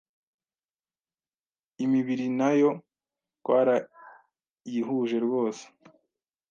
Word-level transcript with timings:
Imibiri 1.85 2.25
nayo 2.39 2.69
twarayihuje 3.39 5.17
rwose 5.25 5.63